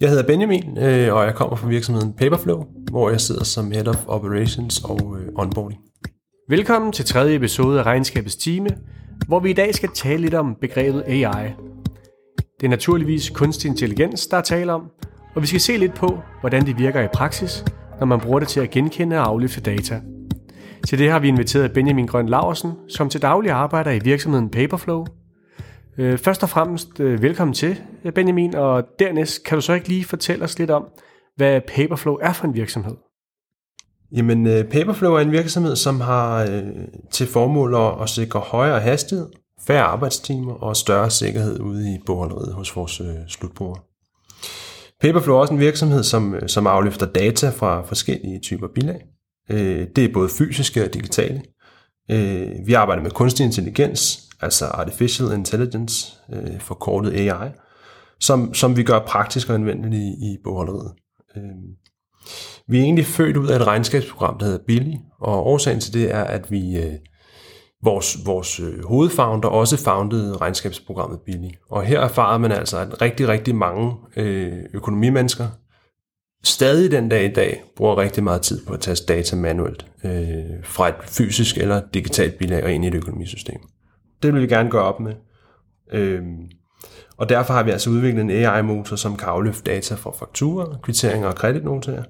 [0.00, 3.88] Jeg hedder Benjamin, øh, og jeg kommer fra virksomheden Paperflow, hvor jeg sidder som Head
[3.88, 5.80] of Operations og øh, Onboarding.
[6.48, 8.68] Velkommen til tredje episode af Regnskabets Time,
[9.26, 11.52] hvor vi i dag skal tale lidt om begrebet AI.
[12.60, 14.82] Det er naturligvis kunstig intelligens, der er tale om,
[15.34, 17.64] og vi skal se lidt på, hvordan det virker i praksis,
[17.98, 20.00] når man bruger det til at genkende og afløfte data.
[20.88, 25.04] Til det har vi inviteret Benjamin Grøn Laversen, som til daglig arbejder i virksomheden Paperflow.
[25.98, 29.88] Øh, først og fremmest øh, velkommen til, øh, Benjamin, og dernæst kan du så ikke
[29.88, 30.84] lige fortælle os lidt om,
[31.36, 32.94] hvad Paperflow er for en virksomhed?
[34.16, 36.62] Jamen, øh, Paperflow er en virksomhed, som har øh,
[37.10, 39.28] til formål at sikre højere hastighed,
[39.66, 43.80] færre arbejdstimer og større sikkerhed ude i bogholderiet hos vores øh, slutbrugere.
[45.00, 49.00] Paperflow er også en virksomhed, som, som afløfter data fra forskellige typer bilag.
[49.96, 51.42] Det er både fysiske og digitale.
[52.66, 57.48] Vi arbejder med kunstig intelligens, altså Artificial Intelligence, øh, forkortet AI,
[58.20, 60.92] som, som vi gør praktisk og anvendeligt i, i bogholderiet.
[61.36, 61.42] Øh,
[62.68, 66.14] vi er egentlig født ud af et regnskabsprogram, der hedder Billy, og årsagen til det
[66.14, 66.92] er, at vi øh,
[67.82, 71.50] vores, vores øh, hovedfounder også foundede regnskabsprogrammet Billy.
[71.70, 75.46] Og her erfarer man altså, at rigtig, rigtig mange øh, økonomimennesker
[76.44, 80.64] stadig den dag i dag bruger rigtig meget tid på at tage data manuelt øh,
[80.64, 83.60] fra et fysisk eller digitalt bilag og ind i et økonomisystem.
[84.22, 85.14] Det vil vi gerne gøre op med.
[85.92, 86.50] Øhm,
[87.16, 91.28] og derfor har vi altså udviklet en AI-motor, som kan afløfte data fra fakturer, kvitteringer
[91.28, 92.04] og kreditnotaer,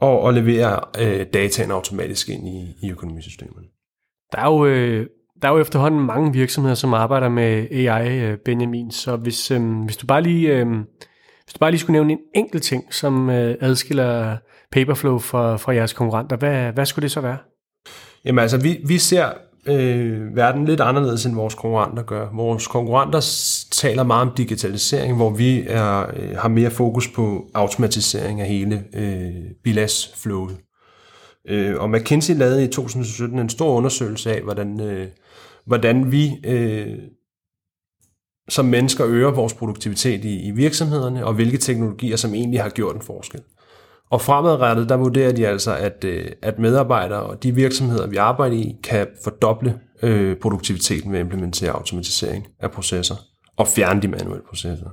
[0.00, 3.66] og, og levere øh, dataen automatisk ind i, i økonomisystemerne.
[4.32, 5.06] Der er, jo, øh,
[5.42, 9.84] der er jo efterhånden mange virksomheder, som arbejder med AI, øh, Benjamin, så hvis, øh,
[9.84, 10.66] hvis, du bare lige, øh,
[11.44, 14.36] hvis du bare lige skulle nævne en enkelt ting, som øh, adskiller
[14.72, 17.38] Paperflow fra, fra jeres konkurrenter, hvad, hvad skulle det så være?
[18.24, 19.32] Jamen altså, vi, vi ser
[19.66, 22.28] øh, verden lidt anderledes, end vores konkurrenter gør.
[22.34, 23.20] Vores konkurrenter
[23.70, 28.84] taler meget om digitalisering, hvor vi er, øh, har mere fokus på automatisering af hele
[28.94, 30.56] øh, bilagsflowet.
[31.48, 35.08] Øh, og McKinsey lavede i 2017 en stor undersøgelse af, hvordan, øh,
[35.66, 36.98] hvordan vi øh,
[38.48, 42.96] som mennesker øger vores produktivitet i, i virksomhederne, og hvilke teknologier, som egentlig har gjort
[42.96, 43.40] en forskel.
[44.10, 48.56] Og fremadrettet, der vurderer de altså, at, øh, at medarbejdere og de virksomheder, vi arbejder
[48.56, 53.14] i, kan fordoble øh, produktiviteten ved at implementere automatisering af processer
[53.56, 54.90] og fjerne de manuelle processer.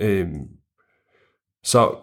[0.00, 0.28] Øh,
[1.64, 1.94] så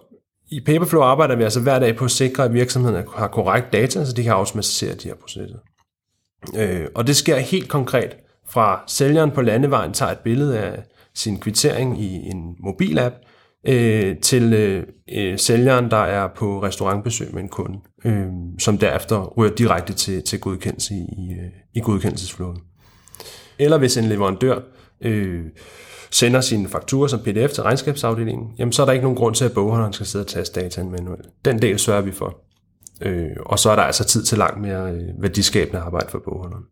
[0.51, 4.06] i Paperflow arbejder vi altså hver dag på at sikre, at virksomheden har korrekt data,
[4.06, 5.57] så de kan automatisere de her processer.
[6.57, 8.16] Øh, og det sker helt konkret
[8.47, 13.16] fra sælgeren på landevejen tager et billede af sin kvittering i en mobilapp,
[13.68, 14.84] øh, til øh,
[15.16, 18.28] øh, sælgeren, der er på restaurantbesøg med en kunde, øh,
[18.59, 22.62] som derefter rører direkte til, til godkendelse i, i, øh, i godkendelsesflåden.
[23.59, 24.59] Eller hvis en leverandør
[25.02, 25.44] øh,
[26.12, 29.46] sender sin fakturer som pdf til regnskabsafdelingen, jamen så er der ikke nogen grund til,
[29.46, 31.26] at bogholderen skal sidde og taste dataen manuelt.
[31.46, 32.38] Den del sørger vi for.
[33.02, 36.64] Øh, og så er der altså tid til langt mere øh, værdiskabende arbejde for bogholderen.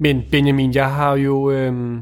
[0.00, 1.50] Men Benjamin, jeg har jo...
[1.50, 1.98] Øh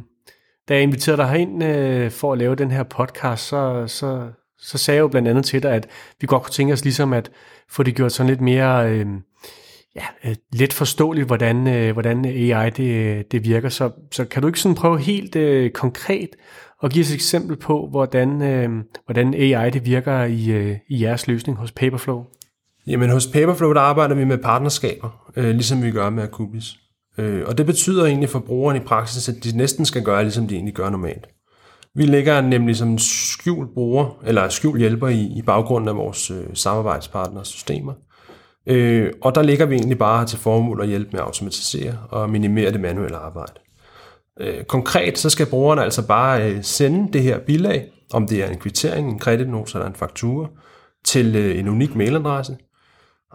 [0.68, 4.78] da jeg inviterede dig herind øh, for at lave den her podcast, så, så, så
[4.78, 5.86] sagde jeg jo blandt andet til dig, at
[6.20, 7.30] vi godt kunne tænke os ligesom at
[7.68, 9.06] få det gjort sådan lidt mere øh,
[9.96, 13.68] ja, øh, let forståeligt, hvordan, øh, hvordan AI det, det virker.
[13.68, 16.28] Så, så kan du ikke sådan prøve helt øh, konkret
[16.82, 21.02] at give os et eksempel på, hvordan, øh, hvordan AI det virker i, øh, i
[21.02, 22.24] jeres løsning hos Paperflow?
[22.86, 26.76] Jamen hos Paperflow, der arbejder vi med partnerskaber, øh, ligesom vi gør med Akubis.
[27.18, 30.48] Øh, og det betyder egentlig for brugeren i praksis, at de næsten skal gøre, ligesom
[30.48, 31.26] de egentlig gør normalt.
[31.94, 36.46] Vi lægger nemlig som skjult bruger, eller skjult hjælper i, i baggrunden af vores øh,
[36.54, 37.92] samarbejdspartners systemer.
[38.66, 42.30] Øh, og der ligger vi egentlig bare til formål at hjælpe med at automatisere og
[42.30, 43.52] minimere det manuelle arbejde.
[44.40, 48.48] Øh, konkret så skal brugeren altså bare øh, sende det her bilag, om det er
[48.48, 50.48] en kvittering, en kreditnote eller en faktura,
[51.04, 52.56] til øh, en unik mailadresse,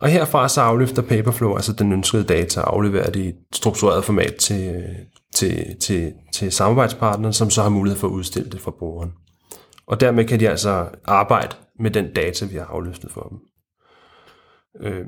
[0.01, 4.05] og herfra så afløfter Paperflow altså den ønskede data og afleverer det i et struktureret
[4.05, 4.85] format til,
[5.35, 9.13] til, til, til samarbejdspartneren, som så har mulighed for at udstille det for brugeren.
[9.87, 13.39] Og dermed kan de altså arbejde med den data, vi har afløftet for dem.
[14.81, 15.05] Øh,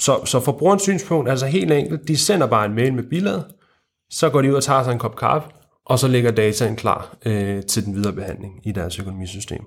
[0.00, 3.44] så, så forbrugerens synspunkt, altså helt enkelt, de sender bare en mail med billedet,
[4.10, 5.48] så går de ud og tager sig en kop kaffe,
[5.86, 9.64] og så ligger dataen klar øh, til den videre behandling i deres økonomisystem.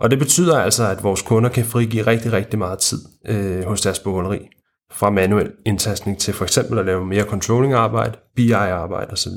[0.00, 3.80] Og det betyder altså, at vores kunder kan frigive rigtig, rigtig meget tid øh, hos
[3.80, 4.48] deres bogholderi.
[4.92, 9.32] Fra manuel indtastning til for eksempel at lave mere controlling-arbejde, BI-arbejde osv.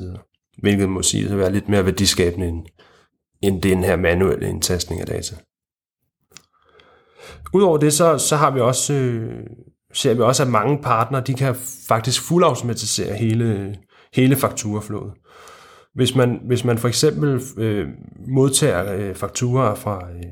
[0.58, 2.66] Hvilket må sige at være lidt mere værdiskabende end,
[3.42, 5.36] end den her manuelle indtastning af data.
[7.52, 9.46] Udover det, så, så har vi også, øh,
[9.92, 11.54] ser vi også, at mange partnere de kan
[11.88, 13.76] faktisk fuldautomatisere hele,
[14.14, 15.12] hele fakturaflådet.
[15.94, 17.88] Hvis man, hvis man for eksempel øh,
[18.26, 20.26] modtager øh, fakturer fra, øh,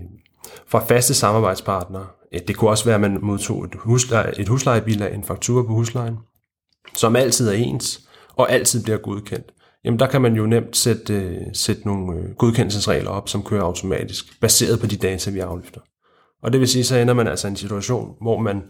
[0.66, 2.06] fra faste samarbejdspartnere,
[2.48, 6.16] det kunne også være, at man modtog et, husleje, et huslejebilag, en faktura på huslejen,
[6.94, 8.00] som altid er ens,
[8.36, 9.52] og altid bliver godkendt,
[9.84, 13.62] jamen der kan man jo nemt sætte, øh, sætte nogle øh, godkendelsesregler op, som kører
[13.62, 15.80] automatisk, baseret på de data, vi afløfter.
[16.42, 18.62] Og det vil sige, så ender man altså i en situation, hvor man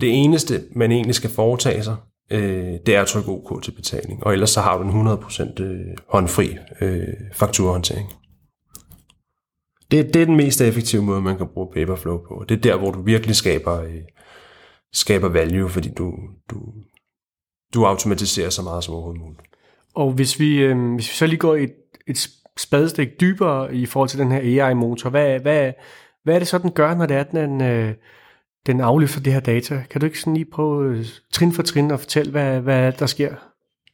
[0.00, 1.96] det eneste, man egentlig skal foretage sig,
[2.30, 4.26] øh, det er at trykke OK til betaling.
[4.26, 8.08] Og ellers så har du en 100% håndfri øh, fakturahåndtering.
[9.90, 12.44] Det, det er den mest effektive måde, man kan bruge Paperflow på.
[12.48, 14.02] Det er der, hvor du virkelig skaber, øh,
[14.92, 16.14] skaber value, fordi du,
[16.50, 16.56] du,
[17.74, 19.40] du automatiserer så meget som overhovedet muligt.
[19.94, 21.74] Og hvis vi, øh, hvis vi så lige går et,
[22.06, 25.72] et spadestik dybere i forhold til den her AI-motor, hvad, hvad,
[26.24, 27.94] hvad er det så, den gør, når det er, den, øh,
[28.66, 29.84] den afløfter det her data?
[29.90, 33.06] Kan du ikke sådan lige prøve øh, trin for trin og fortælle, hvad, hvad der
[33.06, 33.34] sker?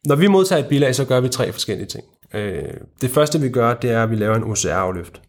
[0.05, 2.05] Når vi modtager et bilag, så gør vi tre forskellige ting.
[2.35, 5.23] Øh, det første, vi gør, det er, at vi laver en OCR-afløft.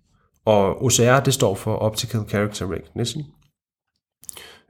[0.46, 3.24] Og OCR, det står for Optical Character Recognition.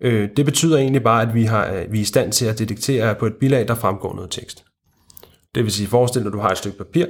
[0.02, 2.60] Øh, det betyder egentlig bare, at vi, har, øh, vi er i stand til at
[2.60, 4.66] detektere på et bilag, der fremgår noget tekst.
[5.56, 7.06] Det vil sige, forestil dig, at du har et stykke papir,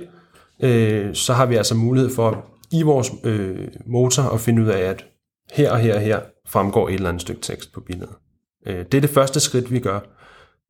[0.63, 4.80] øh, så har vi altså mulighed for i vores øh, motor at finde ud af,
[4.80, 5.06] at
[5.54, 8.16] her og her og her fremgår et eller andet stykke tekst på billedet.
[8.68, 10.00] Øh, det er det første skridt, vi gør.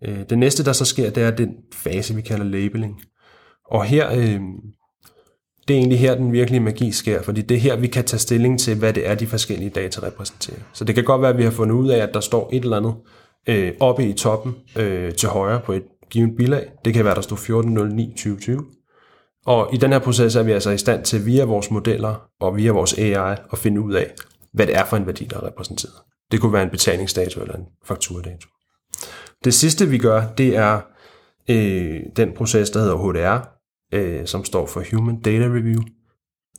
[0.03, 3.01] Øh, det næste, der så sker, det er den fase, vi kalder labeling.
[3.65, 4.41] Og her, øh,
[5.67, 8.19] det er egentlig her, den virkelige magi sker, fordi det er her, vi kan tage
[8.19, 10.57] stilling til, hvad det er, de forskellige data repræsenterer.
[10.73, 12.63] Så det kan godt være, at vi har fundet ud af, at der står et
[12.63, 12.93] eller andet
[13.47, 16.71] øh, oppe i toppen øh, til højre på et givet bilag.
[16.85, 18.79] Det kan være, der står 14.09.2020.
[19.45, 22.57] Og i den her proces er vi altså i stand til via vores modeller og
[22.57, 24.13] via vores AI at finde ud af,
[24.53, 25.93] hvad det er for en værdi, der er repræsenteret.
[26.31, 28.47] Det kunne være en betalingsdato eller en fakturadato.
[29.43, 30.81] Det sidste, vi gør, det er
[31.49, 33.52] øh, den proces, der hedder HDR,
[33.93, 35.81] øh, som står for Human Data Review,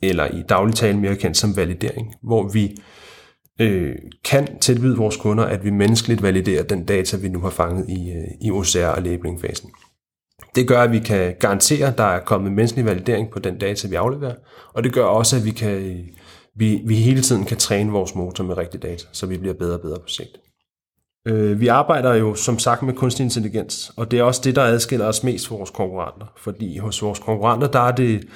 [0.03, 2.77] eller i daglig tale mere kendt som validering, hvor vi
[3.61, 7.89] øh, kan tilbyde vores kunder, at vi menneskeligt validerer den data, vi nu har fanget
[7.89, 9.69] i, øh, i OCR og labelingfasen.
[10.55, 13.87] Det gør, at vi kan garantere, at der er kommet menneskelig validering på den data,
[13.87, 14.35] vi afleverer,
[14.73, 16.05] og det gør også, at vi, kan, øh,
[16.55, 19.73] vi, vi hele tiden kan træne vores motor med rigtig data, så vi bliver bedre
[19.73, 20.37] og bedre på sigt.
[21.27, 24.63] Øh, vi arbejder jo som sagt med kunstig intelligens, og det er også det, der
[24.63, 28.27] adskiller os mest fra vores konkurrenter, fordi hos vores konkurrenter, der er det,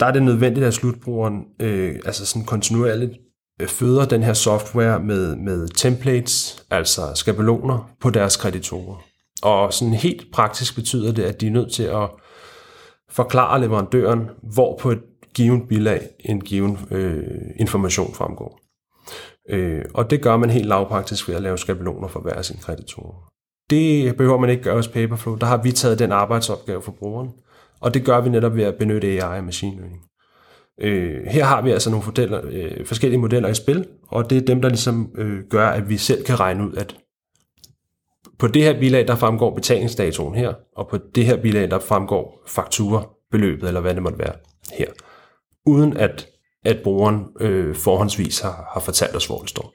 [0.00, 3.12] der er det nødvendigt, at slutbrugeren øh, altså sådan kontinuerligt
[3.60, 9.02] øh, føder den her software med, med templates, altså skabeloner, på deres kreditorer.
[9.42, 12.10] Og sådan helt praktisk betyder det, at de er nødt til at
[13.10, 15.02] forklare leverandøren, hvor på et
[15.34, 17.24] givet bilag en given øh,
[17.56, 18.65] information fremgår.
[19.48, 23.32] Øh, og det gør man helt lavpraktisk ved at lave skabeloner for hver sin kreditorer.
[23.70, 25.36] Det behøver man ikke gøre hos Paperflow.
[25.36, 27.30] Der har vi taget den arbejdsopgave for brugeren,
[27.80, 30.02] og det gør vi netop ved at benytte AI og machine learning.
[30.80, 34.42] Øh, her har vi altså nogle modeller, øh, forskellige modeller i spil, og det er
[34.46, 36.96] dem, der ligesom øh, gør, at vi selv kan regne ud, at
[38.38, 42.42] på det her bilag, der fremgår betalingsdatoen her, og på det her bilag, der fremgår
[42.46, 44.34] fakturabeløbet, eller hvad det måtte være
[44.72, 44.86] her,
[45.66, 46.28] uden at,
[46.66, 49.72] at brugeren øh, forhåndsvis har, har fortalt os, hvor det står.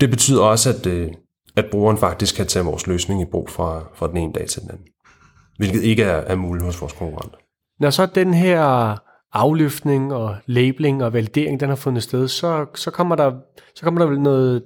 [0.00, 1.12] Det betyder også, at, øh,
[1.56, 4.62] at brugeren faktisk kan tage vores løsning i brug fra, fra den ene dag til
[4.62, 4.86] den anden,
[5.58, 7.38] hvilket ikke er, er muligt hos vores konkurrenter.
[7.80, 8.96] Når så den her
[9.32, 13.32] afløftning og labeling og validering, den har fundet sted, så, så kommer der,
[13.74, 14.62] så kommer der vel noget,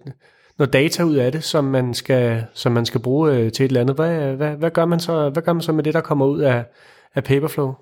[0.58, 3.68] noget data ud af det, som man skal, som man skal bruge øh, til et
[3.68, 3.96] eller andet.
[3.96, 6.40] Hvad, hvad, hvad, gør man så, hvad gør man så med det, der kommer ud
[6.40, 6.64] af,
[7.14, 7.74] af Paperflow?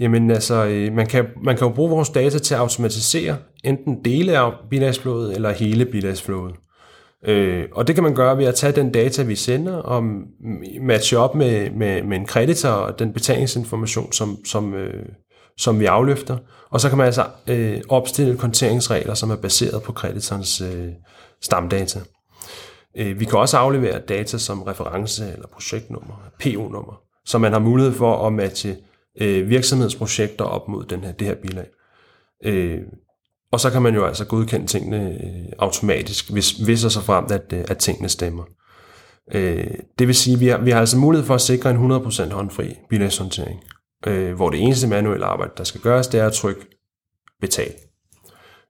[0.00, 4.04] Jamen altså, øh, man kan, man kan jo bruge vores data til at automatisere enten
[4.04, 6.54] dele af bilagsflådet eller hele bilagsflådet.
[7.26, 10.04] Øh, og det kan man gøre ved at tage den data, vi sender, og
[10.80, 15.06] matche op med, med, med en kreditor og den betalingsinformation, som, som, øh,
[15.58, 16.36] som vi afløfter,
[16.70, 20.88] og så kan man altså øh, opstille konteringsregler, som er baseret på kreditorens øh,
[21.42, 22.00] stamdata.
[22.96, 27.92] Øh, vi kan også aflevere data som reference eller projektnummer, PO-nummer, så man har mulighed
[27.92, 28.76] for at matche
[29.20, 31.66] øh, virksomhedsprojekter op mod den her, det her bilag.
[32.44, 32.80] Øh,
[33.52, 37.24] og så kan man jo altså godkende tingene øh, automatisk, hvis, hvis og så frem,
[37.30, 38.44] at, øh, at tingene stemmer.
[39.34, 39.66] Øh,
[39.98, 42.32] det vil sige, at vi har, vi har altså mulighed for at sikre en 100%
[42.32, 43.60] håndfri bilagshåndtering
[44.06, 46.66] øh, hvor det eneste manuelle arbejde, der skal gøres, det er at trykke
[47.40, 47.72] betal.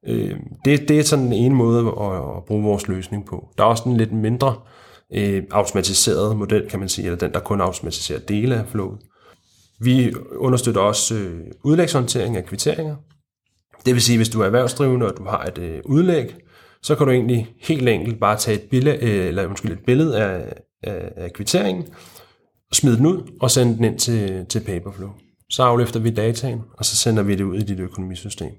[0.06, 3.48] Øh, det, det er sådan en måde at, at bruge vores løsning på.
[3.58, 4.56] Der er også en lidt mindre
[5.14, 8.98] øh, automatiseret model, kan man sige, eller den, der kun automatiserer dele af flowet.
[9.84, 12.96] Vi understøtter også øh, udlægshåndtering af kvitteringer.
[13.86, 16.34] Det vil sige, hvis du er erhvervsdrivende, og du har et øh, udlæg,
[16.82, 20.22] så kan du egentlig helt enkelt bare tage et billede, øh, eller undskyld, et billede
[20.22, 21.84] af, af, af kvitteringen,
[22.72, 25.10] smide den ud og sende den ind til, til Paperflow
[25.50, 28.52] så afløfter vi dataen, og så sender vi det ud i dit økonomisystem.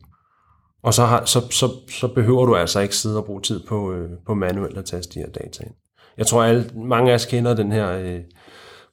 [0.84, 3.94] Og så, har, så, så, så behøver du altså ikke sidde og bruge tid på,
[3.94, 5.74] øh, på manuelt at taste de her data ind.
[6.18, 8.20] Jeg tror, at mange af os kender den her øh,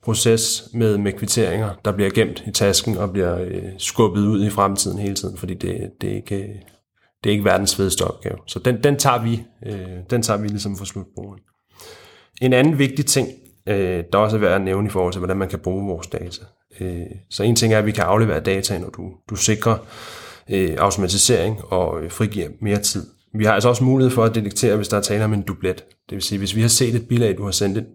[0.03, 4.51] proces med, med kvitteringer, der bliver gemt i tasken og bliver øh, skubbet ud i
[4.51, 6.37] fremtiden hele tiden, fordi det, det, er, ikke,
[7.25, 8.37] det er ikke verdens fedeste opgave.
[8.47, 11.41] Så den, den, tager vi, øh, den tager vi ligesom for slutbrugeren.
[12.43, 13.29] En anden vigtig ting,
[13.69, 16.07] øh, der også er værd at nævne i forhold til, hvordan man kan bruge vores
[16.07, 16.45] data.
[16.81, 19.77] Øh, så en ting er, at vi kan aflevere data, når du, du sikrer
[20.51, 23.07] øh, automatisering og øh, frigiver mere tid.
[23.35, 25.85] Vi har altså også mulighed for at detektere, hvis der er tale om en dublet.
[26.11, 27.87] Det vil sige, hvis vi har set et bilag, du har sendt ind,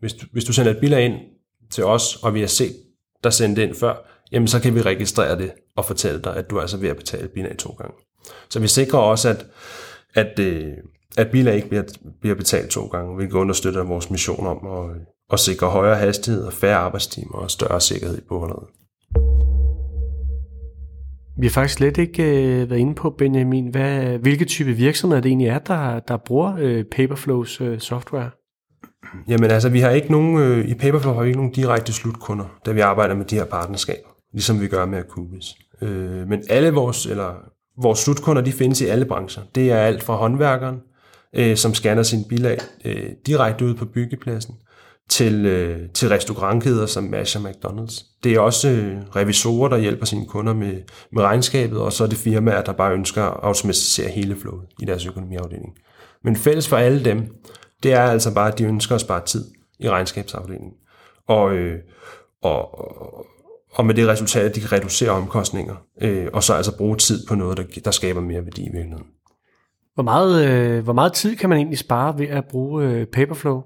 [0.00, 1.14] hvis du, hvis du sender et bilag ind
[1.70, 2.76] til os, og vi har set
[3.24, 3.94] dig sende det ind før,
[4.32, 6.88] jamen så kan vi registrere det og fortælle dig, at du altså er altså ved
[6.88, 7.94] at betale bilag to gange.
[8.50, 9.46] Så vi sikrer også, at,
[10.14, 10.72] at, øh,
[11.18, 11.82] at bilag ikke bliver,
[12.20, 16.44] bliver betalt to gange, hvilket understøtter vores mission om at, øh, at sikre højere hastighed
[16.44, 18.68] og færre arbejdstimer og større sikkerhed på holdet.
[21.40, 25.28] Vi har faktisk slet ikke øh, været inde på, Benjamin, hvad, hvilke type virksomheder det
[25.28, 28.30] egentlig er, der, der bruger øh, Paperflows øh, software.
[29.28, 32.58] Jamen altså, vi har ikke nogen, øh, i Paperflow har vi ikke nogen direkte slutkunder,
[32.66, 35.44] da vi arbejder med de her partnerskaber, ligesom vi gør med Akubis.
[35.82, 37.34] Øh, men alle vores, eller
[37.82, 39.42] vores slutkunder, de findes i alle brancher.
[39.54, 40.80] Det er alt fra håndværkeren,
[41.36, 44.54] øh, som scanner sin bilag øh, direkte ud på byggepladsen,
[45.08, 48.18] til, øh, til restaurantkæder som Masha McDonald's.
[48.24, 50.74] Det er også øh, revisorer, der hjælper sine kunder med,
[51.12, 54.84] med regnskabet, og så er det firmaer, der bare ønsker at automatisere hele flowet i
[54.84, 55.72] deres økonomiafdeling.
[56.24, 57.34] Men fælles for alle dem,
[57.82, 59.44] det er altså bare, at de ønsker at spare tid
[59.78, 60.72] i regnskabsafdelingen.
[61.28, 61.78] Og, øh,
[62.42, 62.78] og,
[63.72, 67.26] og med det resultat, at de kan reducere omkostninger, øh, og så altså bruge tid
[67.28, 69.06] på noget, der, der skaber mere værdi i virkeligheden.
[69.94, 73.62] Hvor meget, øh, hvor meget tid kan man egentlig spare ved at bruge øh, Paperflow?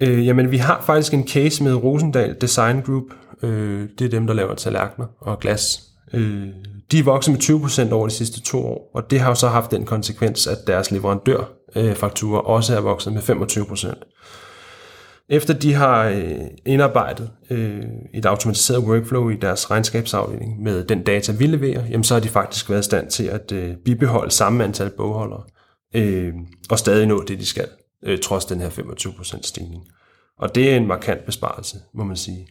[0.00, 3.04] Øh, jamen, vi har faktisk en case med Rosendal Design Group.
[3.42, 5.80] Øh, det er dem, der laver tallerkener og glas.
[6.12, 6.48] Øh,
[6.90, 7.40] de er vokset med
[7.88, 10.58] 20% over de sidste to år, og det har jo så haft den konsekvens, at
[10.66, 11.44] deres leverandørfakturer
[11.76, 11.96] øh,
[12.44, 14.10] også er vokset med 25%.
[15.28, 17.82] Efter de har øh, indarbejdet øh,
[18.14, 22.28] et automatiseret workflow i deres regnskabsafdeling med den data, vi leverer, jamen så har de
[22.28, 25.42] faktisk været i stand til at øh, bibeholde samme antal bogholdere
[25.94, 26.32] øh,
[26.70, 27.68] og stadig nå det, de skal
[28.04, 29.82] øh, trods den her 25% stigning.
[30.38, 32.48] Og det er en markant besparelse, må man sige.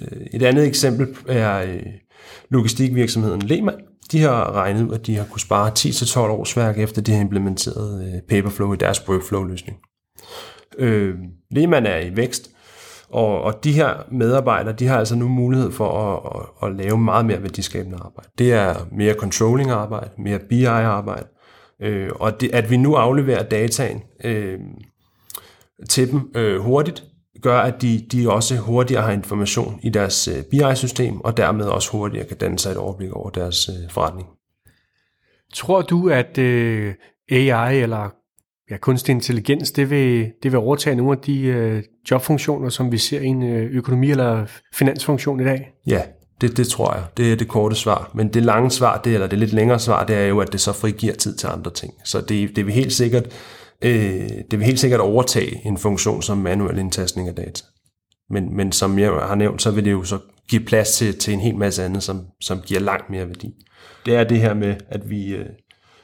[0.00, 1.86] Øh, et andet eksempel er øh,
[2.48, 3.80] logistikvirksomheden Lehmann.
[4.12, 7.20] De har regnet ud, at de har kunne spare 10-12 års værk efter de har
[7.20, 9.78] implementeret øh, Paperflow i deres workflow-løsning.
[10.78, 11.14] Øh,
[11.50, 12.50] Lehmann er i vækst,
[13.08, 16.98] og, og de her medarbejdere, de har altså nu mulighed for at, at, at lave
[16.98, 18.28] meget mere værdiskabende arbejde.
[18.38, 21.26] Det er mere controlling arbejde, mere BI arbejde,
[21.82, 24.60] Øh, og det, at vi nu afleverer dataen øh,
[25.88, 27.04] til dem øh, hurtigt,
[27.42, 31.90] gør, at de, de også hurtigere har information i deres øh, BI-system, og dermed også
[31.92, 34.28] hurtigere kan danne sig et overblik over deres øh, forretning.
[35.54, 36.94] Tror du, at øh,
[37.30, 38.10] AI eller
[38.70, 42.98] ja, kunstig intelligens, det vil, det vil overtage nogle af de øh, jobfunktioner, som vi
[42.98, 45.72] ser i en økonomi- eller finansfunktion i dag?
[45.86, 46.02] Ja,
[46.40, 47.04] det, det tror jeg.
[47.16, 48.10] Det er det korte svar.
[48.14, 50.60] Men det lange svar, det, eller det lidt længere svar, det er jo, at det
[50.60, 51.94] så frigiver tid til andre ting.
[52.04, 53.28] Så det, det vil helt sikkert
[53.82, 57.62] øh, det vil helt sikkert overtage en funktion som manuel indtastning af data.
[58.30, 61.34] Men, men som jeg har nævnt, så vil det jo så give plads til, til
[61.34, 63.54] en hel masse andet, som, som giver langt mere værdi.
[64.06, 65.46] Det er det her med, at vi, øh,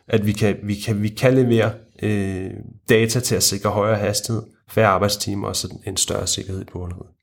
[0.08, 2.50] at vi, kan, vi, kan, vi kan levere øh,
[2.88, 7.14] data til at sikre højere hastighed, færre arbejdstimer og så en større sikkerhed på underhovedet.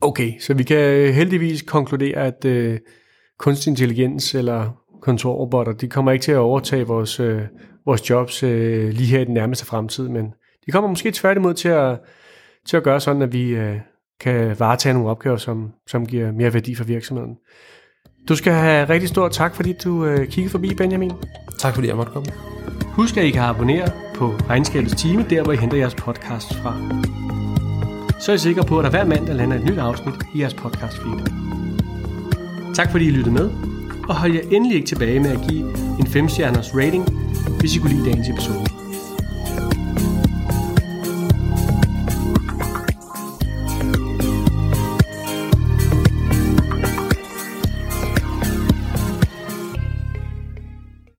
[0.00, 2.78] Okay, så vi kan øh, heldigvis konkludere, at øh,
[3.38, 7.42] kunstig intelligens eller kontorrobotter, de kommer ikke til at overtage vores, øh,
[7.90, 10.34] vores jobs øh, lige her i den nærmeste fremtid, men
[10.66, 11.98] de kommer måske tværtimod til at,
[12.66, 13.76] til at gøre sådan, at vi øh,
[14.20, 17.36] kan varetage nogle opgaver, som, som giver mere værdi for virksomheden.
[18.28, 21.12] Du skal have rigtig stor tak, fordi du øh, kiggede forbi, Benjamin.
[21.58, 22.32] Tak fordi jeg måtte komme.
[22.84, 26.76] Husk, at I kan abonnere på Regnskabets Time, der hvor I henter jeres podcast fra
[28.20, 30.54] så er I sikre på, at der hver mandag lander et nyt afsnit i jeres
[30.54, 31.20] podcast feed.
[32.74, 33.50] Tak fordi I lyttede med,
[34.08, 35.68] og hold jer endelig ikke tilbage med at give
[36.00, 37.04] en 5-stjerners rating,
[37.60, 38.79] hvis I kunne lide dagens episode.